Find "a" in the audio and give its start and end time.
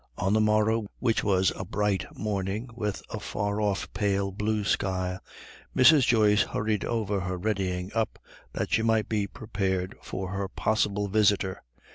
1.55-1.63, 3.11-3.19